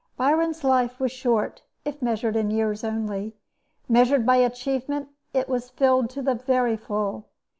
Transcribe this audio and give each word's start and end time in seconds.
Byron's 0.17 0.63
life 0.63 0.99
was 0.99 1.11
short, 1.11 1.61
if 1.85 2.01
measured 2.01 2.33
by 2.33 2.39
years 2.39 2.83
only. 2.83 3.35
Measured 3.87 4.25
by 4.25 4.37
achievement, 4.37 5.09
it 5.31 5.47
was 5.47 5.69
filled 5.69 6.09
to 6.09 6.23
the 6.23 6.33
very 6.33 6.75
full. 6.75 7.27